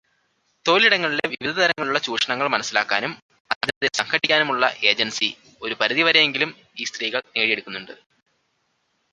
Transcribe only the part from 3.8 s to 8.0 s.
സംഘടിക്കാനുമുള്ള 'agency' ഒരുപരിധി വരെയെങ്കിലും ഈ സ്ത്രീകൾ നേടിയെടുക്കുന്നുണ്ട്.